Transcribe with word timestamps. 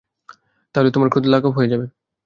তাহলে 0.75 0.89
তোমার 0.91 1.09
ক্রোধ 1.09 1.25
লাঘব 1.25 1.51
হয়ে 1.57 1.71
যাবে। 1.71 1.85